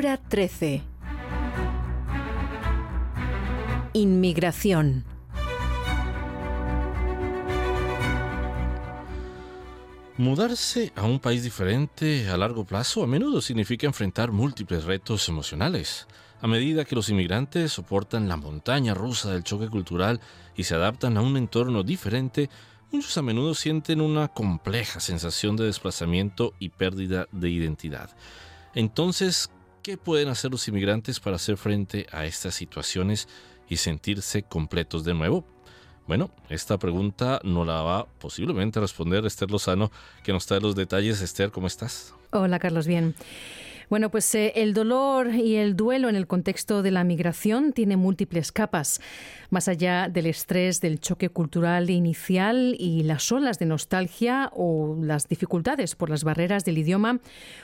Hora 0.00 0.16
13. 0.16 0.80
Inmigración. 3.94 5.04
Mudarse 10.16 10.92
a 10.94 11.02
un 11.02 11.18
país 11.18 11.42
diferente 11.42 12.30
a 12.30 12.36
largo 12.36 12.64
plazo 12.64 13.02
a 13.02 13.08
menudo 13.08 13.40
significa 13.40 13.88
enfrentar 13.88 14.30
múltiples 14.30 14.84
retos 14.84 15.28
emocionales. 15.28 16.06
A 16.40 16.46
medida 16.46 16.84
que 16.84 16.94
los 16.94 17.08
inmigrantes 17.08 17.72
soportan 17.72 18.28
la 18.28 18.36
montaña 18.36 18.94
rusa 18.94 19.32
del 19.32 19.42
choque 19.42 19.66
cultural 19.66 20.20
y 20.56 20.62
se 20.62 20.76
adaptan 20.76 21.16
a 21.16 21.22
un 21.22 21.36
entorno 21.36 21.82
diferente, 21.82 22.50
muchos 22.92 23.18
a 23.18 23.22
menudo 23.22 23.52
sienten 23.52 24.00
una 24.00 24.28
compleja 24.28 25.00
sensación 25.00 25.56
de 25.56 25.64
desplazamiento 25.64 26.54
y 26.60 26.68
pérdida 26.68 27.26
de 27.32 27.50
identidad. 27.50 28.10
Entonces, 28.76 29.50
¿qué 29.88 29.96
pueden 29.96 30.28
hacer 30.28 30.50
los 30.50 30.68
inmigrantes 30.68 31.18
para 31.18 31.36
hacer 31.36 31.56
frente 31.56 32.06
a 32.12 32.26
estas 32.26 32.54
situaciones 32.54 33.26
y 33.70 33.78
sentirse 33.78 34.42
completos 34.42 35.02
de 35.02 35.14
nuevo? 35.14 35.46
Bueno, 36.06 36.30
esta 36.50 36.78
pregunta 36.78 37.40
no 37.42 37.64
la 37.64 37.80
va 37.80 38.06
posiblemente 38.18 38.78
a 38.78 38.82
responder 38.82 39.24
Esther 39.24 39.50
Lozano, 39.50 39.90
que 40.22 40.34
nos 40.34 40.44
trae 40.44 40.60
los 40.60 40.76
detalles. 40.76 41.22
Esther, 41.22 41.50
¿cómo 41.50 41.66
estás? 41.66 42.14
Hola, 42.32 42.58
Carlos, 42.58 42.86
bien. 42.86 43.14
Bueno, 43.88 44.10
pues 44.10 44.34
eh, 44.34 44.52
el 44.56 44.74
dolor 44.74 45.34
y 45.34 45.56
el 45.56 45.74
duelo 45.74 46.10
en 46.10 46.16
el 46.16 46.26
contexto 46.26 46.82
de 46.82 46.90
la 46.90 47.04
migración 47.04 47.72
tiene 47.72 47.96
múltiples 47.96 48.52
capas. 48.52 49.00
Más 49.48 49.66
allá 49.66 50.10
del 50.10 50.26
estrés 50.26 50.82
del 50.82 51.00
choque 51.00 51.30
cultural 51.30 51.88
inicial 51.88 52.76
y 52.78 53.02
las 53.04 53.32
olas 53.32 53.58
de 53.58 53.64
nostalgia 53.64 54.50
o 54.54 54.98
las 55.00 55.26
dificultades 55.26 55.94
por 55.94 56.10
las 56.10 56.22
barreras 56.22 56.66
del 56.66 56.76
idioma, 56.76 57.20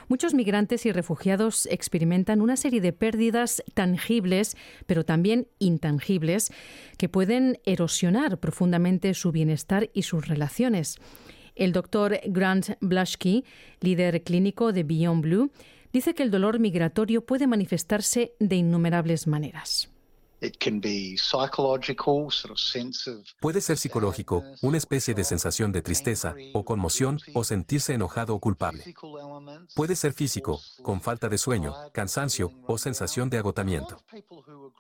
muchos 0.09 0.33
migrantes 0.33 0.87
y 0.87 0.93
refugiados 0.93 1.67
experimentan 1.71 2.41
una 2.41 2.57
serie 2.57 2.81
de 2.81 2.95
pérdidas 2.95 3.63
tangibles, 3.75 4.57
pero 4.87 5.05
también 5.05 5.47
intangibles, 5.59 6.51
que 6.97 7.11
pueden 7.11 7.59
erosionar 7.67 8.39
profundamente 8.39 9.13
su 9.13 9.31
bienestar 9.31 9.91
y 9.93 10.05
sus 10.05 10.27
relaciones. 10.27 10.97
El 11.55 11.73
doctor 11.73 12.19
Grant 12.25 12.71
Blushkey, 12.81 13.45
líder 13.81 14.23
clínico 14.23 14.73
de 14.73 14.85
Beyond 14.85 15.23
Blue, 15.23 15.51
dice 15.95 16.13
que 16.13 16.25
el 16.25 16.33
dolor 16.33 16.59
migratorio 16.59 17.25
puede 17.25 17.47
manifestarse 17.47 18.35
de 18.41 18.57
innumerables 18.57 19.29
maneras. 19.29 19.91
Puede 23.41 23.61
ser 23.61 23.79
psicológico, 23.79 24.43
una 24.61 24.77
especie 24.77 25.15
de 25.15 25.25
sensación 25.25 25.71
de 25.71 25.83
tristeza 25.83 26.35
o 26.53 26.65
conmoción 26.65 27.21
o 27.33 27.45
sentirse 27.45 27.95
enojado 27.95 28.35
o 28.35 28.41
culpable. 28.41 28.83
Puede 29.77 29.95
ser 29.95 30.13
físico, 30.13 30.61
con 30.83 31.01
falta 31.01 31.29
de 31.29 31.39
sueño, 31.39 31.73
cansancio 31.93 32.51
o 32.67 32.77
sensación 32.77 33.31
de 33.31 33.39
agotamiento. 33.39 33.97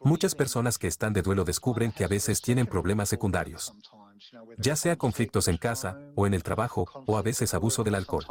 Muchas 0.02 0.34
personas 0.34 0.78
que 0.78 0.88
están 0.88 1.12
de 1.12 1.22
duelo 1.22 1.44
descubren 1.44 1.92
que 1.92 2.04
a 2.04 2.08
veces 2.08 2.42
tienen 2.42 2.66
problemas 2.66 3.08
secundarios, 3.08 3.72
ya 4.58 4.74
sea 4.74 4.96
conflictos 4.96 5.46
en 5.46 5.58
casa 5.58 5.96
o 6.16 6.26
en 6.26 6.34
el 6.34 6.42
trabajo 6.42 6.86
o 7.06 7.16
a 7.16 7.22
veces 7.22 7.54
abuso 7.54 7.84
del 7.84 7.94
alcohol. 7.94 8.26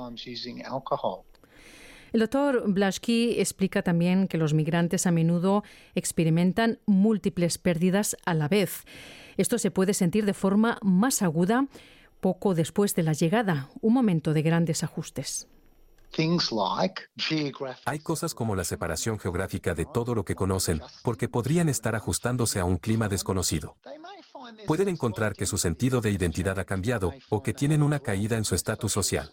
El 2.13 2.19
doctor 2.19 2.63
Blaschke 2.67 3.41
explica 3.41 3.81
también 3.81 4.27
que 4.27 4.37
los 4.37 4.53
migrantes 4.53 5.07
a 5.07 5.11
menudo 5.11 5.63
experimentan 5.95 6.79
múltiples 6.85 7.57
pérdidas 7.57 8.15
a 8.23 8.35
la 8.35 8.47
vez. 8.47 8.83
Esto 9.35 9.57
se 9.57 9.71
puede 9.71 9.95
sentir 9.95 10.23
de 10.25 10.35
forma 10.35 10.77
más 10.83 11.23
aguda 11.23 11.67
poco 12.21 12.53
después 12.53 12.93
de 12.93 13.01
la 13.01 13.13
llegada, 13.13 13.69
un 13.81 13.93
momento 13.95 14.33
de 14.33 14.43
grandes 14.43 14.83
ajustes. 14.83 15.47
Hay 17.85 17.99
cosas 17.99 18.35
como 18.35 18.55
la 18.55 18.63
separación 18.63 19.17
geográfica 19.17 19.73
de 19.73 19.85
todo 19.91 20.13
lo 20.13 20.23
que 20.23 20.35
conocen, 20.35 20.81
porque 21.01 21.27
podrían 21.27 21.67
estar 21.67 21.95
ajustándose 21.95 22.59
a 22.59 22.65
un 22.65 22.77
clima 22.77 23.09
desconocido. 23.09 23.75
Pueden 24.67 24.87
encontrar 24.87 25.33
que 25.33 25.47
su 25.47 25.57
sentido 25.57 25.99
de 25.99 26.11
identidad 26.11 26.59
ha 26.59 26.65
cambiado 26.65 27.11
o 27.29 27.41
que 27.41 27.53
tienen 27.53 27.81
una 27.81 27.99
caída 27.99 28.37
en 28.37 28.45
su 28.45 28.53
estatus 28.53 28.91
social. 28.91 29.31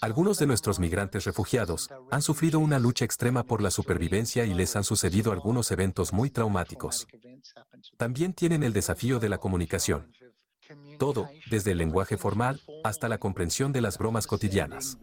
Algunos 0.00 0.38
de 0.38 0.46
nuestros 0.46 0.78
migrantes 0.78 1.24
refugiados 1.24 1.90
han 2.10 2.22
sufrido 2.22 2.58
una 2.58 2.78
lucha 2.78 3.04
extrema 3.04 3.42
por 3.42 3.60
la 3.60 3.70
supervivencia 3.70 4.46
y 4.46 4.54
les 4.54 4.74
han 4.74 4.84
sucedido 4.84 5.30
algunos 5.30 5.70
eventos 5.70 6.14
muy 6.14 6.30
traumáticos. 6.30 7.06
También 7.98 8.32
tienen 8.32 8.62
el 8.62 8.72
desafío 8.72 9.18
de 9.18 9.28
la 9.28 9.36
comunicación. 9.36 10.10
Todo, 10.98 11.28
desde 11.50 11.72
el 11.72 11.78
lenguaje 11.78 12.16
formal 12.16 12.60
hasta 12.82 13.08
la 13.08 13.18
comprensión 13.18 13.72
de 13.72 13.82
las 13.82 13.98
bromas 13.98 14.26
cotidianas. 14.26 14.96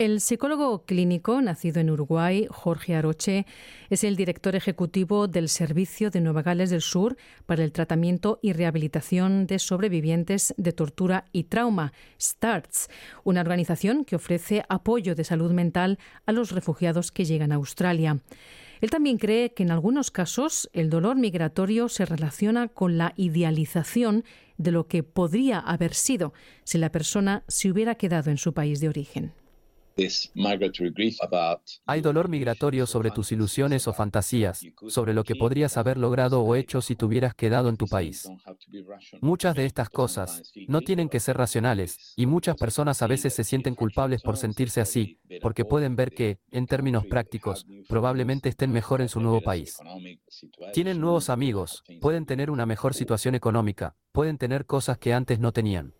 El 0.00 0.22
psicólogo 0.22 0.86
clínico, 0.86 1.42
nacido 1.42 1.78
en 1.78 1.90
Uruguay, 1.90 2.46
Jorge 2.48 2.94
Aroche, 2.94 3.44
es 3.90 4.02
el 4.02 4.16
director 4.16 4.56
ejecutivo 4.56 5.28
del 5.28 5.50
Servicio 5.50 6.08
de 6.08 6.22
Nueva 6.22 6.40
Gales 6.40 6.70
del 6.70 6.80
Sur 6.80 7.18
para 7.44 7.64
el 7.64 7.70
Tratamiento 7.70 8.38
y 8.40 8.54
Rehabilitación 8.54 9.46
de 9.46 9.58
Sobrevivientes 9.58 10.54
de 10.56 10.72
Tortura 10.72 11.26
y 11.32 11.44
Trauma, 11.44 11.92
STARTS, 12.18 12.88
una 13.24 13.42
organización 13.42 14.06
que 14.06 14.16
ofrece 14.16 14.64
apoyo 14.70 15.14
de 15.14 15.24
salud 15.24 15.52
mental 15.52 15.98
a 16.24 16.32
los 16.32 16.52
refugiados 16.52 17.12
que 17.12 17.26
llegan 17.26 17.52
a 17.52 17.56
Australia. 17.56 18.22
Él 18.80 18.88
también 18.88 19.18
cree 19.18 19.52
que 19.52 19.64
en 19.64 19.70
algunos 19.70 20.10
casos 20.10 20.70
el 20.72 20.88
dolor 20.88 21.16
migratorio 21.16 21.90
se 21.90 22.06
relaciona 22.06 22.68
con 22.68 22.96
la 22.96 23.12
idealización 23.16 24.24
de 24.56 24.72
lo 24.72 24.86
que 24.86 25.02
podría 25.02 25.58
haber 25.58 25.92
sido 25.92 26.32
si 26.64 26.78
la 26.78 26.90
persona 26.90 27.44
se 27.48 27.70
hubiera 27.70 27.96
quedado 27.96 28.30
en 28.30 28.38
su 28.38 28.54
país 28.54 28.80
de 28.80 28.88
origen. 28.88 29.34
Hay 31.86 32.00
dolor 32.00 32.28
migratorio 32.28 32.86
sobre 32.86 33.10
tus 33.10 33.32
ilusiones 33.32 33.86
o 33.88 33.92
fantasías, 33.92 34.64
sobre 34.88 35.14
lo 35.14 35.24
que 35.24 35.34
podrías 35.34 35.76
haber 35.76 35.96
logrado 35.96 36.42
o 36.42 36.54
hecho 36.54 36.80
si 36.80 36.96
te 36.96 37.04
hubieras 37.04 37.34
quedado 37.34 37.68
en 37.68 37.76
tu 37.76 37.86
país. 37.86 38.28
Muchas 39.20 39.54
de 39.54 39.66
estas 39.66 39.90
cosas 39.90 40.42
no 40.68 40.80
tienen 40.80 41.08
que 41.08 41.20
ser 41.20 41.36
racionales, 41.36 42.14
y 42.16 42.26
muchas 42.26 42.56
personas 42.56 43.02
a 43.02 43.06
veces 43.06 43.34
se 43.34 43.44
sienten 43.44 43.74
culpables 43.74 44.22
por 44.22 44.36
sentirse 44.36 44.80
así, 44.80 45.18
porque 45.42 45.64
pueden 45.64 45.96
ver 45.96 46.12
que, 46.12 46.38
en 46.50 46.66
términos 46.66 47.06
prácticos, 47.06 47.66
probablemente 47.88 48.48
estén 48.48 48.72
mejor 48.72 49.00
en 49.00 49.08
su 49.08 49.20
nuevo 49.20 49.40
país. 49.40 49.76
Tienen 50.72 51.00
nuevos 51.00 51.30
amigos, 51.30 51.84
pueden 52.00 52.26
tener 52.26 52.50
una 52.50 52.66
mejor 52.66 52.94
situación 52.94 53.34
económica, 53.34 53.96
pueden 54.12 54.38
tener 54.38 54.66
cosas 54.66 54.98
que 54.98 55.12
antes 55.12 55.38
no 55.40 55.52
tenían. 55.52 55.94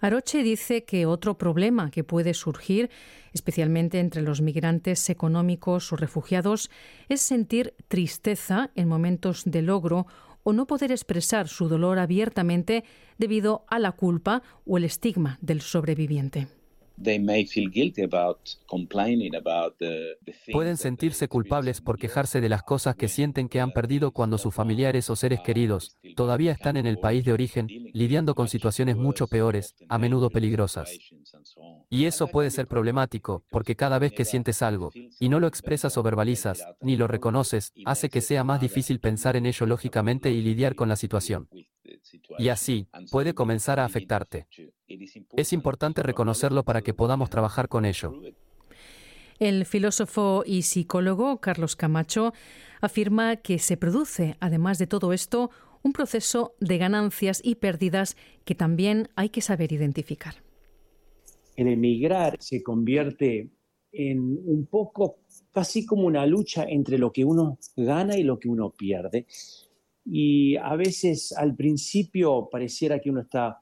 Aroche 0.00 0.42
dice 0.42 0.84
que 0.84 1.06
otro 1.06 1.36
problema 1.36 1.90
que 1.90 2.04
puede 2.04 2.32
surgir, 2.34 2.90
especialmente 3.32 4.00
entre 4.00 4.22
los 4.22 4.40
migrantes 4.40 5.10
económicos 5.10 5.92
o 5.92 5.96
refugiados, 5.96 6.70
es 7.08 7.20
sentir 7.20 7.74
tristeza 7.88 8.70
en 8.74 8.88
momentos 8.88 9.42
de 9.44 9.62
logro 9.62 10.06
o 10.42 10.52
no 10.52 10.66
poder 10.66 10.90
expresar 10.90 11.48
su 11.48 11.68
dolor 11.68 11.98
abiertamente 11.98 12.84
debido 13.18 13.64
a 13.68 13.78
la 13.78 13.92
culpa 13.92 14.42
o 14.64 14.78
el 14.78 14.84
estigma 14.84 15.38
del 15.42 15.60
sobreviviente. 15.60 16.59
Pueden 20.52 20.76
sentirse 20.76 21.28
culpables 21.28 21.80
por 21.80 21.98
quejarse 21.98 22.40
de 22.40 22.48
las 22.48 22.62
cosas 22.62 22.94
que 22.96 23.08
sienten 23.08 23.48
que 23.48 23.60
han 23.60 23.72
perdido 23.72 24.12
cuando 24.12 24.38
sus 24.38 24.54
familiares 24.54 25.08
o 25.10 25.16
seres 25.16 25.40
queridos 25.40 25.96
todavía 26.14 26.52
están 26.52 26.76
en 26.76 26.86
el 26.86 26.98
país 26.98 27.24
de 27.24 27.32
origen, 27.32 27.66
lidiando 27.92 28.34
con 28.34 28.48
situaciones 28.48 28.96
mucho 28.96 29.26
peores, 29.26 29.74
a 29.88 29.98
menudo 29.98 30.30
peligrosas. 30.30 30.90
Y 31.88 32.04
eso 32.04 32.28
puede 32.28 32.50
ser 32.50 32.66
problemático, 32.66 33.44
porque 33.50 33.76
cada 33.76 33.98
vez 33.98 34.12
que 34.12 34.24
sientes 34.24 34.62
algo, 34.62 34.90
y 35.18 35.28
no 35.28 35.40
lo 35.40 35.46
expresas 35.46 35.96
o 35.96 36.02
verbalizas, 36.02 36.64
ni 36.80 36.96
lo 36.96 37.06
reconoces, 37.08 37.72
hace 37.84 38.08
que 38.10 38.20
sea 38.20 38.44
más 38.44 38.60
difícil 38.60 39.00
pensar 39.00 39.36
en 39.36 39.46
ello 39.46 39.66
lógicamente 39.66 40.30
y 40.30 40.40
lidiar 40.42 40.74
con 40.74 40.88
la 40.88 40.96
situación. 40.96 41.48
Y 42.38 42.48
así, 42.48 42.86
puede 43.10 43.34
comenzar 43.34 43.80
a 43.80 43.84
afectarte. 43.84 44.46
Es 45.32 45.52
importante 45.52 46.02
reconocerlo 46.02 46.64
para 46.64 46.82
que 46.82 46.94
podamos 46.94 47.30
trabajar 47.30 47.68
con 47.68 47.84
ello. 47.84 48.12
El 49.38 49.64
filósofo 49.64 50.42
y 50.44 50.62
psicólogo 50.62 51.40
Carlos 51.40 51.76
Camacho 51.76 52.34
afirma 52.80 53.36
que 53.36 53.58
se 53.58 53.76
produce, 53.76 54.36
además 54.40 54.78
de 54.78 54.86
todo 54.86 55.12
esto, 55.12 55.50
un 55.82 55.92
proceso 55.92 56.54
de 56.60 56.76
ganancias 56.78 57.40
y 57.42 57.54
pérdidas 57.54 58.16
que 58.44 58.54
también 58.54 59.08
hay 59.16 59.30
que 59.30 59.40
saber 59.40 59.72
identificar. 59.72 60.34
El 61.56 61.68
emigrar 61.68 62.36
se 62.40 62.62
convierte 62.62 63.50
en 63.92 64.38
un 64.44 64.66
poco 64.66 65.20
casi 65.52 65.86
como 65.86 66.06
una 66.06 66.26
lucha 66.26 66.64
entre 66.64 66.98
lo 66.98 67.12
que 67.12 67.24
uno 67.24 67.58
gana 67.76 68.16
y 68.18 68.22
lo 68.22 68.38
que 68.38 68.48
uno 68.48 68.70
pierde. 68.70 69.26
Y 70.04 70.56
a 70.56 70.76
veces 70.76 71.32
al 71.32 71.56
principio 71.56 72.48
pareciera 72.50 73.00
que 73.00 73.10
uno 73.10 73.20
está 73.20 73.58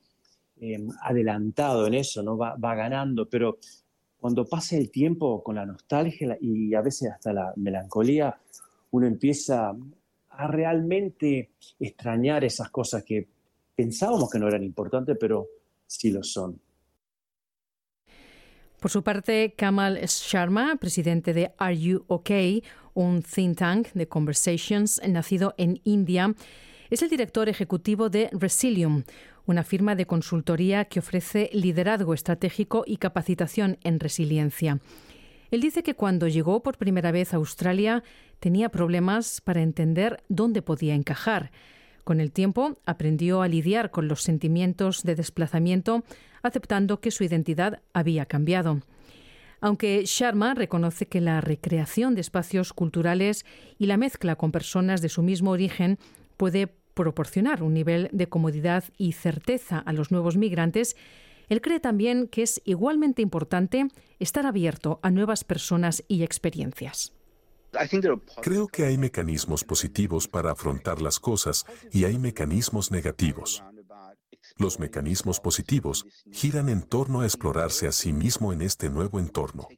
em, 0.61 0.89
adelantado 1.03 1.87
en 1.87 1.95
eso, 1.95 2.23
¿no? 2.23 2.37
Va, 2.37 2.57
va, 2.57 2.75
ganando, 2.75 3.29
pero 3.29 3.59
cuando 4.19 4.45
pasa 4.45 4.77
el 4.77 4.91
tiempo 4.91 5.43
con 5.43 5.57
la 5.57 5.67
nostalgia 5.67 6.37
y 6.41 6.75
a 6.75 6.81
veces 6.81 7.11
hasta 7.11 7.33
la 7.33 7.53
melancolía, 7.57 8.37
uno 8.91 9.07
empieza 9.07 9.75
a 10.31 10.47
realmente 10.47 11.51
extrañar 11.79 12.45
esas 12.45 12.71
cosas 12.71 13.05
que 13.05 13.29
pensábamos 13.75 14.31
que 14.31 14.39
no 14.39 14.49
eran 14.49 14.63
importantes, 14.63 15.17
pero 15.19 15.47
sí 15.87 16.11
lo 16.11 16.23
son. 16.23 16.61
Por 18.81 18.91
su 18.93 19.03
parte, 19.03 19.55
Kamal 19.57 19.99
Sharma, 20.07 20.77
presidente 20.77 21.35
de 21.35 21.53
Are 21.59 21.77
You 21.77 22.05
OK, 22.07 22.31
un 22.95 23.23
think 23.23 23.59
tank 23.59 23.89
de 23.93 24.07
conversations 24.07 25.01
nacido 25.09 25.55
en 25.59 25.81
India, 25.83 26.33
es 26.89 27.03
el 27.03 27.09
director 27.09 27.49
ejecutivo 27.49 28.09
de 28.09 28.31
Resilium, 28.33 29.03
una 29.49 29.65
firma 29.65 29.95
de 29.97 30.06
consultoría 30.06 30.85
que 30.85 30.99
ofrece 30.99 31.49
liderazgo 31.55 32.12
estratégico 32.12 32.85
y 32.87 32.99
capacitación 32.99 33.79
en 33.83 33.99
resiliencia. 33.99 34.79
Él 35.50 35.62
dice 35.62 35.83
que 35.83 35.95
cuando 35.95 36.29
llegó 36.29 36.62
por 36.62 36.77
primera 36.77 37.12
vez 37.12 37.33
a 37.33 37.39
Australia 37.39 38.05
tenía 38.41 38.69
problemas 38.69 39.41
para 39.41 39.62
entender 39.62 40.23
dónde 40.29 40.61
podía 40.61 40.95
encajar. 40.95 41.50
Con 42.05 42.21
el 42.21 42.31
tiempo 42.31 42.79
aprendió 42.85 43.41
a 43.41 43.49
lidiar 43.49 43.91
con 43.91 44.06
los 44.06 44.23
sentimientos 44.23 45.03
de 45.03 45.15
desplazamiento, 45.15 46.05
aceptando 46.43 47.00
que 47.00 47.11
su 47.11 47.25
identidad 47.25 47.81
había 47.95 48.27
cambiado. 48.27 48.83
Aunque 49.62 50.05
Sharma 50.05 50.53
reconoce 50.53 51.06
que 51.06 51.23
la 51.23 51.41
recreación 51.41 52.15
de 52.15 52.21
espacios 52.21 52.75
culturales 52.75 53.47
y 53.79 53.87
la 53.87 53.97
mezcla 53.97 54.37
con 54.37 54.53
personas 54.53 55.00
de 55.00 55.09
su 55.09 55.23
mismo 55.23 55.53
origen 55.53 55.99
puede 56.37 56.78
proporcionar 57.05 57.62
un 57.62 57.75
nivel 57.75 58.09
de 58.12 58.29
comodidad 58.29 58.83
y 58.97 59.12
certeza 59.12 59.79
a 59.79 59.93
los 59.93 60.11
nuevos 60.11 60.37
migrantes, 60.37 60.97
él 61.49 61.61
cree 61.61 61.79
también 61.79 62.27
que 62.27 62.43
es 62.43 62.61
igualmente 62.65 63.23
importante 63.23 63.87
estar 64.19 64.47
abierto 64.47 64.99
a 65.03 65.11
nuevas 65.12 65.45
personas 65.45 66.03
y 66.09 66.25
experiencias. 66.25 67.15
Creo 68.43 68.67
que 68.67 68.85
hay 68.85 68.99
mecanismos 68.99 69.62
positivos 69.62 70.27
para 70.27 70.50
afrontar 70.50 71.00
las 71.00 71.21
cosas 71.21 71.67
y 71.93 72.05
hay 72.05 72.19
mecanismos 72.19 72.91
negativos. 72.91 73.62
Los 74.56 74.81
mecanismos 74.81 75.39
positivos 75.39 76.05
giran 76.33 76.69
en 76.69 76.83
torno 76.83 77.21
a 77.21 77.27
explorarse 77.27 77.87
a 77.87 77.93
sí 77.93 78.12
mismo 78.12 78.53
en 78.53 78.62
este 78.62 78.91
nuevo 78.91 79.21
entorno. 79.21 79.69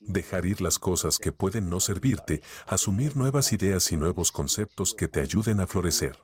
Dejar 0.00 0.46
ir 0.46 0.60
las 0.60 0.80
cosas 0.80 1.18
que 1.18 1.30
pueden 1.30 1.70
no 1.70 1.78
servirte, 1.78 2.42
asumir 2.66 3.16
nuevas 3.16 3.52
ideas 3.52 3.92
y 3.92 3.96
nuevos 3.96 4.32
conceptos 4.32 4.94
que 4.94 5.06
te 5.06 5.20
ayuden 5.20 5.60
a 5.60 5.68
florecer. 5.68 6.18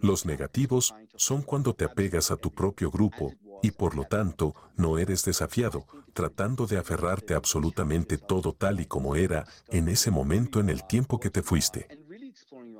Los 0.00 0.26
negativos 0.26 0.94
son 1.16 1.42
cuando 1.42 1.74
te 1.74 1.84
apegas 1.84 2.30
a 2.30 2.36
tu 2.36 2.52
propio 2.52 2.90
grupo 2.90 3.34
y 3.62 3.72
por 3.72 3.96
lo 3.96 4.04
tanto 4.04 4.54
no 4.76 4.98
eres 4.98 5.24
desafiado, 5.24 5.86
tratando 6.12 6.66
de 6.66 6.78
aferrarte 6.78 7.34
absolutamente 7.34 8.18
todo 8.18 8.52
tal 8.52 8.80
y 8.80 8.86
como 8.86 9.16
era 9.16 9.46
en 9.68 9.88
ese 9.88 10.10
momento 10.10 10.60
en 10.60 10.70
el 10.70 10.84
tiempo 10.84 11.18
que 11.18 11.30
te 11.30 11.42
fuiste. 11.42 11.88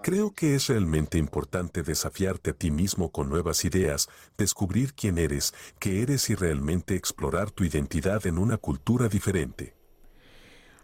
Creo 0.03 0.33
que 0.33 0.55
es 0.55 0.69
realmente 0.69 1.19
importante 1.19 1.83
desafiarte 1.83 2.51
a 2.51 2.55
ti 2.55 2.71
mismo 2.71 3.11
con 3.11 3.29
nuevas 3.29 3.65
ideas, 3.65 4.09
descubrir 4.37 4.95
quién 4.95 5.19
eres, 5.19 5.55
qué 5.81 6.03
eres 6.03 6.31
y 6.31 6.35
realmente 6.35 6.95
explorar 6.95 7.51
tu 7.51 7.65
identidad 7.65 8.27
en 8.27 8.39
una 8.39 8.57
cultura 8.57 9.09
diferente. 9.09 9.78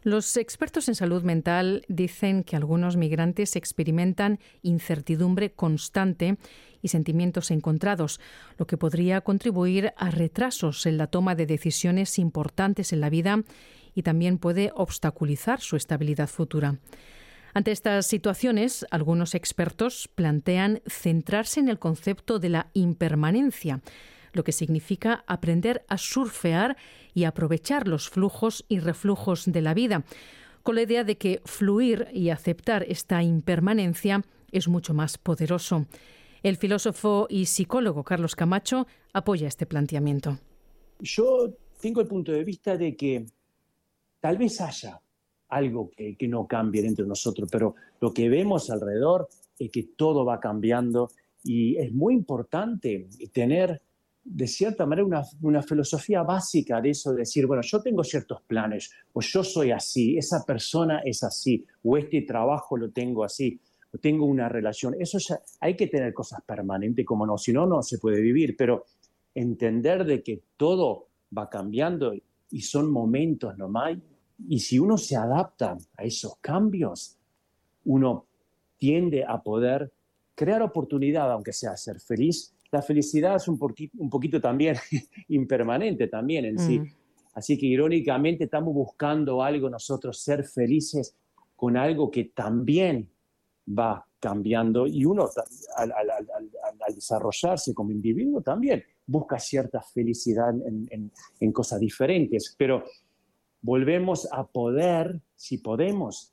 Los 0.05 0.37
expertos 0.37 0.89
en 0.89 0.95
salud 0.95 1.23
mental 1.23 1.83
dicen 1.89 2.45
que 2.45 2.57
algunos 2.57 2.99
migrantes 2.99 3.57
experimentan 3.57 4.39
incertidumbre 4.61 5.53
constante 5.53 6.37
y 6.83 6.89
sentimientos 6.89 7.51
encontrados, 7.51 8.21
lo 8.59 8.67
que 8.67 8.77
podría 8.77 9.23
contribuir 9.23 9.95
a 9.97 10.11
retrasos 10.11 10.85
en 10.85 10.99
la 10.99 11.07
toma 11.07 11.35
de 11.35 11.47
decisiones 11.47 12.19
importantes 12.19 12.93
en 12.93 13.01
la 13.01 13.09
vida 13.09 13.45
y 13.95 14.03
también 14.03 14.37
puede 14.37 14.73
obstaculizar 14.75 15.63
su 15.63 15.75
estabilidad 15.75 16.29
futura. 16.29 16.77
Ante 17.55 17.73
estas 17.73 18.07
situaciones, 18.07 18.85
algunos 18.91 19.35
expertos 19.35 20.11
plantean 20.15 20.83
centrarse 20.87 21.61
en 21.61 21.71
el 21.71 21.79
concepto 21.79 22.39
de 22.39 22.51
la 22.51 22.67
impermanencia, 22.75 23.81
lo 24.35 24.45
que 24.45 24.53
significa 24.53 25.25
aprender 25.27 25.85
a 25.89 25.97
surfear 25.97 26.77
y 27.15 27.25
aprovechar 27.25 27.89
los 27.89 28.11
flujos 28.11 28.65
y 28.69 28.81
reflujos 28.81 29.45
de 29.47 29.63
la 29.63 29.75
vida, 29.75 30.05
con 30.63 30.75
la 30.75 30.83
idea 30.83 31.05
de 31.05 31.17
que 31.17 31.41
fluir 31.45 32.09
y 32.13 32.31
aceptar 32.31 32.85
esta 32.89 33.23
impermanencia 33.23 34.23
es 34.51 34.69
mucho 34.69 34.95
más 34.95 35.19
poderoso. 35.19 35.87
El 36.43 36.57
filósofo 36.57 37.27
y 37.31 37.47
psicólogo 37.47 38.05
Carlos 38.05 38.37
Camacho 38.37 38.87
apoya 39.13 39.49
este 39.49 39.67
planteamiento. 39.67 40.39
Yo 41.01 41.55
tengo 41.81 42.01
el 42.01 42.07
punto 42.07 42.33
de 42.33 42.45
vista 42.45 42.77
de 42.77 42.97
que 42.97 43.27
tal 44.21 44.39
vez 44.39 44.61
haya 44.61 45.01
algo 45.49 45.91
que, 45.91 46.17
que 46.17 46.29
no 46.29 46.47
cambie 46.47 46.87
entre 46.87 47.07
nosotros, 47.07 47.49
pero 47.51 47.75
lo 48.01 48.13
que 48.13 48.29
vemos 48.29 48.71
alrededor 48.71 49.29
es 49.59 49.71
que 49.71 49.85
todo 49.97 50.25
va 50.25 50.41
cambiando 50.41 51.11
y 51.43 51.77
es 51.77 51.93
muy 51.93 52.15
importante 52.15 53.07
tener 53.33 53.83
de 54.25 54.47
cierta 54.47 54.87
manera 54.87 55.07
una, 55.07 55.23
una, 55.43 55.63
filosofía 55.63 56.23
básica 56.23 56.81
de 56.81 56.91
eso, 56.91 57.13
de 57.13 57.19
decir, 57.19 57.47
bueno, 57.47 57.63
yo 57.63 57.83
tengo 57.83 58.03
ciertos 58.03 58.41
planes, 58.43 58.91
o 59.13 59.21
yo 59.21 59.45
soy 59.45 59.71
así, 59.71 60.17
esa 60.17 60.45
persona 60.45 61.01
es 61.05 61.23
así, 61.23 61.65
o 61.83 61.99
este 61.99 62.23
trabajo 62.23 62.77
lo 62.77 62.91
tengo 62.91 63.23
así, 63.23 63.61
o 63.93 63.99
tengo 63.99 64.25
una 64.25 64.49
relación. 64.49 64.95
Eso 64.99 65.19
ya, 65.19 65.41
hay 65.61 65.77
que 65.77 65.89
tener 65.89 66.15
cosas 66.15 66.41
permanentes, 66.45 67.05
como 67.05 67.27
no, 67.27 67.37
si 67.37 67.53
no, 67.53 67.67
no 67.67 67.83
se 67.83 67.99
puede 67.99 68.21
vivir, 68.21 68.57
pero 68.57 68.85
entender 69.35 70.05
de 70.05 70.23
que 70.23 70.43
todo 70.57 71.09
va 71.37 71.51
cambiando 71.51 72.15
y 72.51 72.61
son 72.63 72.91
momentos 72.91 73.59
nomás, 73.59 73.99
y 74.49 74.59
si 74.61 74.79
uno 74.79 74.97
se 74.97 75.17
adapta 75.17 75.77
a 75.97 76.05
esos 76.05 76.37
cambios, 76.41 77.19
uno 77.85 78.27
tiende 78.79 79.25
a 79.27 79.43
poder 79.43 79.93
crear 80.35 80.63
oportunidad, 80.63 81.31
aunque 81.31 81.53
sea 81.53 81.77
ser 81.77 82.01
feliz, 82.01 82.54
la 82.75 82.83
felicidad 82.83 83.37
es 83.37 83.47
un, 83.47 83.59
un 83.99 84.11
poquito 84.11 84.41
también 84.41 84.77
impermanente 85.29 86.09
también 86.09 86.45
en 86.45 86.59
sí. 86.59 86.81
Mm. 86.81 86.93
Así 87.35 87.57
que 87.57 87.67
irónicamente 87.67 88.45
estamos 88.45 88.75
buscando 88.75 89.43
algo 89.43 89.71
nosotros, 89.71 90.21
ser 90.21 90.45
felices 90.45 91.17
con 91.57 91.77
algo 91.77 92.11
que 92.11 92.25
también 92.27 93.09
va 93.67 94.05
cambiando 94.19 94.87
y 94.87 95.05
uno 95.05 95.29
al, 95.77 95.93
desarrollarse 96.95 97.73
como 97.75 97.91
individuo 97.91 98.41
también 98.41 98.83
busca 99.07 99.39
cierta 99.39 99.81
felicidad 99.81 100.51
en, 100.51 101.11
en 101.41 101.53
cosas 101.53 101.81
diferentes, 101.81 102.55
pero 102.59 102.85
volvemos 103.63 104.29
a 104.33 104.47
poder, 104.47 105.21
si 105.37 105.59
podemos, 105.59 106.33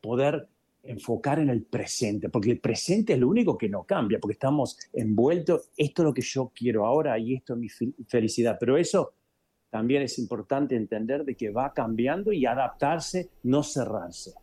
poder 0.00 0.48
enfocar 0.84 1.38
en 1.38 1.50
el 1.50 1.62
presente, 1.62 2.28
porque 2.28 2.50
el 2.50 2.60
presente 2.60 3.14
es 3.14 3.18
lo 3.18 3.28
único 3.28 3.56
que 3.56 3.68
no 3.68 3.84
cambia, 3.84 4.18
porque 4.18 4.34
estamos 4.34 4.78
envueltos, 4.92 5.70
esto 5.76 6.02
es 6.02 6.06
lo 6.06 6.14
que 6.14 6.22
yo 6.22 6.52
quiero 6.54 6.86
ahora 6.86 7.18
y 7.18 7.34
esto 7.34 7.54
es 7.54 7.58
mi 7.58 7.68
felicidad, 8.06 8.56
pero 8.60 8.76
eso 8.76 9.14
también 9.70 10.02
es 10.02 10.18
importante 10.18 10.76
entender 10.76 11.24
de 11.24 11.34
que 11.34 11.50
va 11.50 11.72
cambiando 11.72 12.32
y 12.32 12.46
adaptarse, 12.46 13.30
no 13.42 13.62
cerrarse. 13.62 14.34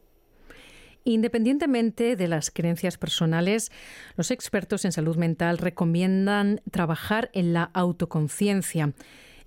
Independientemente 1.04 2.16
de 2.16 2.28
las 2.28 2.52
creencias 2.52 2.98
personales, 2.98 3.72
los 4.18 4.30
expertos 4.30 4.86
en 4.86 4.92
salud 4.92 5.16
mental 5.16 5.58
recomiendan 5.58 6.62
trabajar 6.70 7.32
en 7.34 7.54
la 7.54 7.64
autoconciencia. 7.74 8.94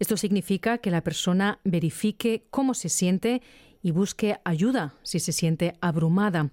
Esto 0.01 0.17
significa 0.17 0.79
que 0.79 0.91
la 0.91 1.03
persona 1.03 1.61
verifique 1.63 2.47
cómo 2.51 2.75
se 2.75 2.89
siente 2.89 3.43
y 3.85 3.93
busque 3.93 4.41
ayuda 4.45 4.95
si 5.03 5.21
se 5.21 5.31
siente 5.31 5.77
abrumada. 5.81 6.51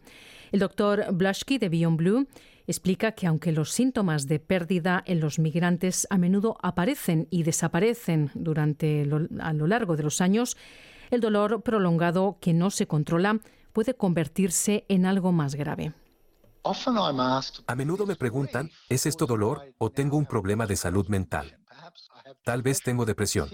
El 0.52 0.60
doctor 0.60 1.06
Blushky 1.14 1.58
de 1.58 1.70
Beyond 1.70 1.98
Blue 1.98 2.28
explica 2.68 3.14
que 3.14 3.26
aunque 3.26 3.54
los 3.54 3.72
síntomas 3.72 4.28
de 4.28 4.40
pérdida 4.40 5.02
en 5.08 5.22
los 5.22 5.40
migrantes 5.40 6.06
a 6.10 6.18
menudo 6.18 6.58
aparecen 6.62 7.28
y 7.32 7.44
desaparecen 7.44 8.32
durante 8.36 9.10
a 9.40 9.54
lo 9.54 9.66
largo 9.66 9.96
de 9.96 10.04
los 10.04 10.20
años, 10.20 10.58
el 11.10 11.22
dolor 11.22 11.62
prolongado 11.64 12.38
que 12.42 12.54
no 12.54 12.70
se 12.70 12.86
controla 12.86 13.40
puede 13.72 13.94
convertirse 13.94 14.84
en 14.90 15.06
algo 15.06 15.32
más 15.32 15.56
grave. 15.56 15.94
A 17.66 17.76
menudo 17.76 18.06
me 18.06 18.18
preguntan, 18.18 18.70
¿es 18.90 19.06
esto 19.06 19.26
dolor 19.26 19.74
o 19.78 19.90
tengo 19.90 20.18
un 20.18 20.26
problema 20.26 20.68
de 20.68 20.76
salud 20.76 21.08
mental? 21.08 21.61
Tal 22.44 22.62
vez 22.62 22.82
tengo 22.82 23.06
depresión. 23.06 23.50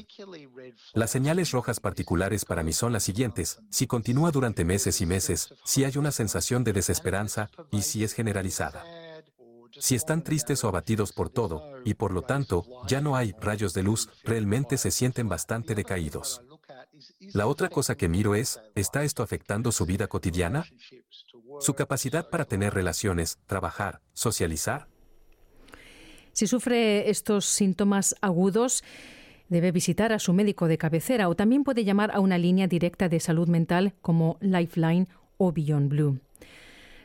Las 0.93 1.11
señales 1.11 1.51
rojas 1.51 1.79
particulares 1.79 2.45
para 2.45 2.63
mí 2.63 2.73
son 2.73 2.93
las 2.93 3.03
siguientes. 3.03 3.59
Si 3.69 3.87
continúa 3.87 4.31
durante 4.31 4.65
meses 4.65 5.01
y 5.01 5.05
meses, 5.05 5.53
si 5.65 5.83
hay 5.83 5.97
una 5.97 6.11
sensación 6.11 6.63
de 6.63 6.73
desesperanza 6.73 7.49
y 7.71 7.81
si 7.81 8.03
es 8.03 8.13
generalizada. 8.13 8.83
Si 9.79 9.95
están 9.95 10.23
tristes 10.23 10.63
o 10.63 10.67
abatidos 10.67 11.13
por 11.13 11.29
todo, 11.29 11.63
y 11.85 11.93
por 11.93 12.11
lo 12.11 12.23
tanto, 12.23 12.65
ya 12.87 12.99
no 13.01 13.15
hay 13.15 13.33
rayos 13.39 13.73
de 13.73 13.83
luz, 13.83 14.09
realmente 14.23 14.77
se 14.77 14.91
sienten 14.91 15.29
bastante 15.29 15.75
decaídos. 15.75 16.41
La 17.33 17.47
otra 17.47 17.69
cosa 17.69 17.95
que 17.95 18.09
miro 18.09 18.33
es, 18.33 18.59
¿está 18.75 19.03
esto 19.03 19.21
afectando 19.21 19.71
su 19.71 19.85
vida 19.85 20.07
cotidiana? 20.07 20.65
¿Su 21.59 21.75
capacidad 21.75 22.29
para 22.29 22.45
tener 22.45 22.73
relaciones, 22.73 23.39
trabajar, 23.45 24.01
socializar? 24.13 24.87
Si 26.37 26.45
sufre 26.45 27.09
estos 27.09 27.45
síntomas 27.45 28.15
agudos, 28.21 28.83
debe 29.49 29.71
visitar 29.71 30.13
a 30.13 30.19
su 30.19 30.33
médico 30.33 30.67
de 30.67 30.77
cabecera 30.77 31.29
o 31.29 31.35
también 31.35 31.63
puede 31.63 31.83
llamar 31.83 32.11
a 32.13 32.19
una 32.19 32.37
línea 32.37 32.67
directa 32.67 33.09
de 33.09 33.19
salud 33.19 33.47
mental 33.47 33.95
como 34.03 34.37
Lifeline 34.39 35.07
o 35.37 35.51
Beyond 35.51 35.89
Blue. 35.89 36.19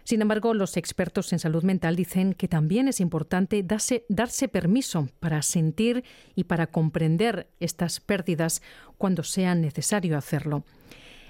Sin 0.05 0.21
embargo, 0.21 0.53
los 0.53 0.77
expertos 0.77 1.33
en 1.33 1.39
salud 1.39 1.63
mental 1.63 1.97
dicen 1.97 2.35
que 2.35 2.47
también 2.47 2.89
es 2.89 3.01
importante 3.01 3.63
darse, 3.63 4.49
permiso 4.49 5.09
para 5.19 5.41
sentir 5.41 6.05
y 6.35 6.45
para 6.45 6.67
comprender 6.67 7.49
estas 7.59 8.01
pérdidas 8.01 8.61
cuando 8.99 9.23
sea 9.23 9.55
necesario 9.55 10.19
hacerlo. 10.19 10.63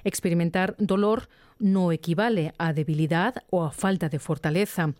Experimentar 0.03 0.75
dolor 0.77 1.29
no 1.61 1.93
equivale 1.93 2.53
a 2.59 2.73
debilidad 2.73 3.45
o 3.51 3.63
a 3.63 3.71
falta 3.71 4.09
de 4.09 4.19
fortaleza. 4.19 4.93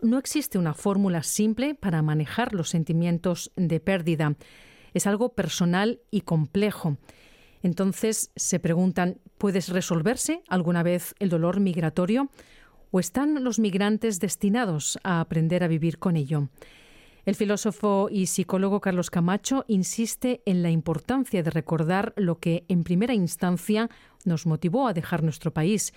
No 0.00 0.18
existe 0.18 0.58
una 0.58 0.74
fórmula 0.74 1.22
simple 1.22 1.74
para 1.74 2.02
manejar 2.02 2.54
los 2.54 2.70
sentimientos 2.70 3.52
de 3.56 3.80
pérdida. 3.80 4.36
Es 4.92 5.06
algo 5.06 5.30
personal 5.30 6.00
y 6.10 6.22
complejo. 6.22 6.98
Entonces 7.62 8.30
se 8.36 8.60
preguntan, 8.60 9.18
¿puedes 9.38 9.70
resolverse 9.70 10.42
alguna 10.48 10.82
vez 10.82 11.14
el 11.18 11.30
dolor 11.30 11.60
migratorio? 11.60 12.30
¿O 12.90 13.00
están 13.00 13.42
los 13.42 13.58
migrantes 13.58 14.20
destinados 14.20 14.98
a 15.02 15.20
aprender 15.20 15.64
a 15.64 15.68
vivir 15.68 15.98
con 15.98 16.16
ello? 16.16 16.50
El 17.24 17.34
filósofo 17.34 18.08
y 18.10 18.26
psicólogo 18.26 18.82
Carlos 18.82 19.10
Camacho 19.10 19.64
insiste 19.66 20.42
en 20.44 20.62
la 20.62 20.70
importancia 20.70 21.42
de 21.42 21.50
recordar 21.50 22.12
lo 22.16 22.38
que 22.38 22.66
en 22.68 22.84
primera 22.84 23.14
instancia 23.14 23.88
nos 24.26 24.44
motivó 24.44 24.86
a 24.86 24.92
dejar 24.92 25.22
nuestro 25.22 25.50
país, 25.54 25.94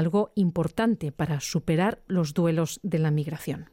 algo 0.00 0.32
importante 0.34 1.12
para 1.12 1.40
superar 1.40 2.02
los 2.06 2.32
duelos 2.34 2.80
de 2.82 2.98
la 2.98 3.10
migración. 3.10 3.70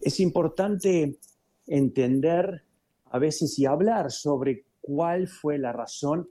Es 0.00 0.18
importante 0.18 1.18
entender 1.66 2.64
a 3.10 3.18
veces 3.18 3.58
y 3.58 3.66
hablar 3.66 4.10
sobre 4.10 4.64
cuál 4.80 5.28
fue 5.28 5.58
la 5.58 5.72
razón 5.72 6.28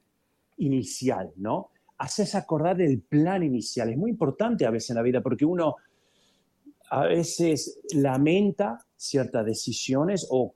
inicial, 0.57 1.31
¿no? 1.38 1.69
Haces 2.00 2.33
acordar 2.33 2.77
del 2.77 3.01
plan 3.01 3.43
inicial. 3.43 3.89
Es 3.89 3.97
muy 3.97 4.09
importante 4.09 4.65
a 4.65 4.71
veces 4.71 4.89
en 4.89 4.95
la 4.95 5.03
vida 5.03 5.21
porque 5.21 5.45
uno 5.45 5.75
a 6.89 7.05
veces 7.05 7.79
lamenta 7.93 8.79
ciertas 8.97 9.45
decisiones 9.45 10.27
o 10.29 10.55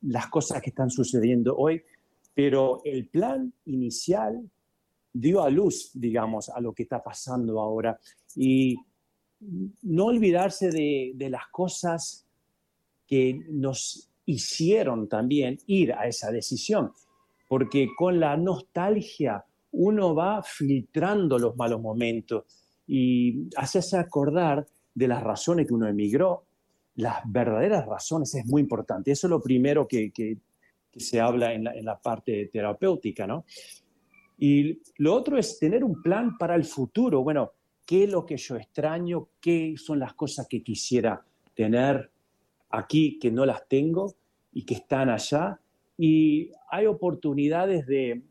las 0.00 0.28
cosas 0.28 0.62
que 0.62 0.70
están 0.70 0.90
sucediendo 0.90 1.54
hoy, 1.56 1.82
pero 2.34 2.80
el 2.84 3.08
plan 3.08 3.52
inicial 3.66 4.50
dio 5.20 5.42
a 5.42 5.50
luz, 5.50 5.90
digamos, 5.94 6.48
a 6.48 6.60
lo 6.60 6.72
que 6.72 6.84
está 6.84 7.02
pasando 7.02 7.60
ahora. 7.60 7.98
Y 8.34 8.76
no 9.82 10.06
olvidarse 10.06 10.70
de, 10.70 11.28
las 11.30 11.48
cosas 11.48 12.26
que 13.06 13.44
nos 13.50 14.10
hicieron 14.24 15.08
también 15.08 15.58
ir 15.66 15.92
a 15.92 16.06
esa 16.06 16.30
decisión 16.30 16.92
porque 17.48 17.88
con 17.96 18.18
la 18.18 18.36
nostalgia 18.36 19.44
uno 19.72 20.14
va 20.14 20.42
filtrando 20.42 21.38
los 21.38 21.56
malos 21.56 21.80
momentos 21.80 22.44
y 22.86 23.48
hace 23.56 23.96
acordar 23.96 24.66
de 24.94 25.08
las 25.08 25.22
razones 25.22 25.66
que 25.66 25.74
uno 25.74 25.88
emigró, 25.88 26.44
las 26.96 27.20
verdaderas 27.26 27.86
razones 27.86 28.34
es 28.34 28.46
muy 28.46 28.62
importante. 28.62 29.10
Eso 29.10 29.26
es 29.26 29.30
lo 29.30 29.42
primero 29.42 29.86
que, 29.86 30.10
se 30.96 31.20
habla 31.20 31.52
en 31.52 31.84
la, 31.84 32.00
parte 32.00 32.48
terapéutica, 32.50 33.26
¿no? 33.26 33.44
Y 34.38 34.80
lo 34.98 35.14
otro 35.14 35.38
es 35.38 35.58
tener 35.58 35.82
un 35.82 36.02
plan 36.02 36.36
para 36.36 36.54
el 36.54 36.64
futuro. 36.64 37.22
Bueno, 37.22 37.52
¿qué 37.84 38.04
es 38.04 38.10
lo 38.10 38.26
que 38.26 38.36
yo 38.36 38.56
extraño? 38.56 39.28
¿Qué 39.40 39.74
son 39.76 39.98
las 39.98 40.14
cosas 40.14 40.46
que 40.48 40.62
quisiera 40.62 41.24
tener 41.54 42.10
aquí 42.70 43.18
que 43.18 43.30
no 43.30 43.46
las 43.46 43.66
tengo 43.68 44.14
y 44.52 44.64
que 44.64 44.74
están 44.74 45.08
allá? 45.10 45.60
y 45.98 46.50
hay 46.70 46.86
oportunidades 46.86 47.86
de 47.86 48.22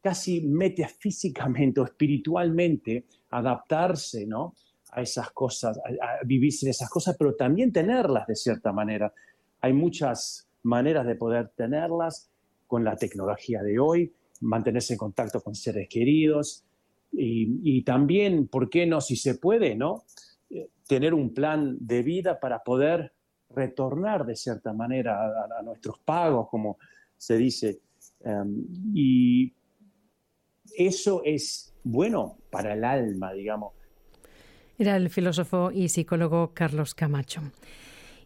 casi 0.00 0.42
metafísicamente 0.42 1.80
o 1.80 1.84
espiritualmente 1.84 3.06
adaptarse 3.30 4.26
¿no? 4.26 4.54
a 4.90 5.00
esas 5.00 5.30
cosas, 5.30 5.78
a, 5.78 6.24
vivir 6.24 6.52
sin 6.52 6.68
esas 6.68 6.90
cosas, 6.90 7.16
pero 7.18 7.34
también 7.34 7.72
tenerlas 7.72 8.26
de 8.26 8.36
cierta 8.36 8.72
manera. 8.72 9.12
Hay 9.60 9.72
muchas 9.72 10.46
maneras 10.62 11.06
de 11.06 11.14
poder 11.14 11.48
tenerlas 11.56 12.30
con 12.66 12.84
la 12.84 12.96
tecnología 12.96 13.62
de 13.62 13.78
hoy, 13.78 14.12
mantenerse 14.44 14.94
en 14.94 14.98
contacto 14.98 15.40
con 15.40 15.54
seres 15.54 15.88
queridos 15.88 16.64
y, 17.16 17.82
también, 17.82 18.48
¿por 18.48 18.68
qué 18.68 18.86
no, 18.86 19.00
si 19.00 19.16
se 19.16 19.36
puede, 19.36 19.76
¿no? 19.76 20.04
Eh, 20.50 20.68
tener 20.88 21.14
un 21.14 21.32
plan 21.32 21.76
de 21.80 22.02
vida 22.02 22.40
para 22.40 22.62
poder 22.62 23.12
retornar 23.50 24.26
de 24.26 24.34
cierta 24.34 24.72
manera 24.72 25.20
a, 25.58 25.62
nuestros 25.62 25.98
pagos, 26.00 26.48
como 26.48 26.78
se 27.16 27.36
dice. 27.36 27.80
Em, 28.24 28.66
y 28.92 29.52
eso 30.76 31.22
es 31.24 31.72
bueno 31.84 32.38
para 32.50 32.74
el 32.74 32.84
alma, 32.84 33.32
digamos. 33.32 33.74
Era 34.76 34.96
el 34.96 35.08
filósofo 35.08 35.70
y 35.70 35.88
psicólogo 35.88 36.50
Carlos 36.52 36.94
Camacho. 36.94 37.42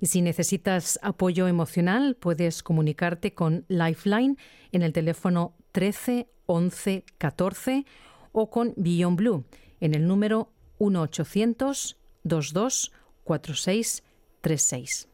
Y 0.00 0.06
si 0.06 0.22
necesitas 0.22 0.98
apoyo 1.02 1.46
emocional, 1.46 2.16
puedes 2.18 2.62
comunicarte 2.62 3.34
con 3.34 3.66
Lifeline 3.68 4.36
en 4.72 4.82
el 4.82 4.92
teléfono 4.92 5.54
13 5.78 6.26
11 6.46 7.04
14 7.18 7.86
o 8.32 8.50
con 8.50 8.74
Beyond 8.76 9.16
Blue 9.16 9.44
en 9.78 9.94
el 9.94 10.08
número 10.08 10.50
1 10.78 11.00
800 11.02 11.96
22 12.24 12.90
46 13.22 14.02
36. 14.40 15.08